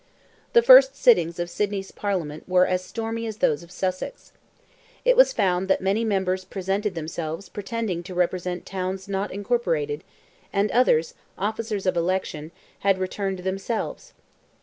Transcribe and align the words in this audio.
The 0.53 0.63
first 0.63 0.95
sittings 0.95 1.37
of 1.37 1.47
Sidney's 1.47 1.91
Parliament 1.91 2.49
were 2.49 2.65
as 2.65 2.83
stormy 2.83 3.27
as 3.27 3.37
those 3.37 3.61
of 3.61 3.69
Sussex. 3.69 4.33
It 5.05 5.15
was 5.15 5.31
found 5.31 5.67
that 5.67 5.79
many 5.79 6.03
members 6.03 6.43
presented 6.43 6.95
themselves 6.95 7.49
pretending 7.49 8.01
to 8.05 8.15
represent 8.15 8.65
towns 8.65 9.07
not 9.07 9.31
incorporated, 9.31 10.03
and 10.51 10.71
others, 10.71 11.13
officers 11.37 11.85
of 11.85 11.95
election, 11.95 12.49
had 12.79 12.97
returned 12.97 13.37
themselves. 13.43 14.13